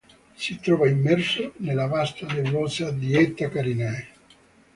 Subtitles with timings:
[0.35, 4.07] Si trova immerso nella vasta nebulosa di Eta Carinae.